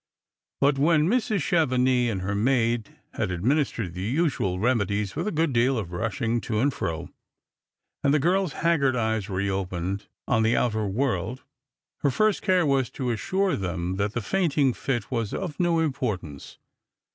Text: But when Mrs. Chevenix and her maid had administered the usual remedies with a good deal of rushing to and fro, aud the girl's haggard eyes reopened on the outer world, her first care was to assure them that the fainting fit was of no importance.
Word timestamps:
But 0.59 0.79
when 0.79 1.07
Mrs. 1.07 1.41
Chevenix 1.43 2.11
and 2.11 2.23
her 2.23 2.33
maid 2.33 2.97
had 3.13 3.29
administered 3.29 3.93
the 3.93 4.01
usual 4.01 4.57
remedies 4.57 5.15
with 5.15 5.27
a 5.27 5.31
good 5.31 5.53
deal 5.53 5.77
of 5.77 5.91
rushing 5.91 6.41
to 6.41 6.57
and 6.59 6.73
fro, 6.73 7.11
aud 8.03 8.11
the 8.11 8.17
girl's 8.17 8.53
haggard 8.65 8.95
eyes 8.95 9.29
reopened 9.29 10.07
on 10.27 10.41
the 10.41 10.57
outer 10.57 10.87
world, 10.87 11.43
her 11.99 12.09
first 12.09 12.41
care 12.41 12.65
was 12.65 12.89
to 12.89 13.11
assure 13.11 13.55
them 13.55 13.97
that 13.97 14.13
the 14.13 14.21
fainting 14.21 14.73
fit 14.73 15.11
was 15.11 15.35
of 15.35 15.59
no 15.59 15.77
importance. 15.77 16.57